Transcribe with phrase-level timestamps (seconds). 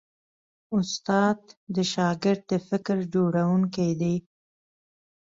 [0.77, 1.39] استاد
[1.75, 4.15] د شاګرد د فکر جوړوونکی دی.